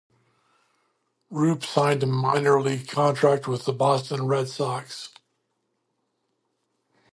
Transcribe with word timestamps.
Rupe 1.29 1.63
signed 1.63 2.01
a 2.01 2.07
minor 2.07 2.59
league 2.59 2.87
contract 2.87 3.47
with 3.47 3.65
the 3.65 3.71
Boston 3.71 4.25
Red 4.25 4.49
Sox. 4.49 5.09